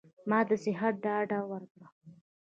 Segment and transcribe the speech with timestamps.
[0.29, 1.81] ما د صحت ډاډ ورکړ.